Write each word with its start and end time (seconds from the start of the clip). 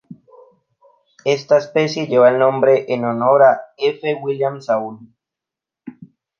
Esta 1.25 1.59
especie 1.59 2.07
lleva 2.07 2.29
el 2.31 2.39
nombre 2.39 2.91
en 2.91 3.05
honor 3.05 3.43
a 3.43 3.61
F. 3.77 4.15
William 4.15 4.59
Saul. 4.59 4.97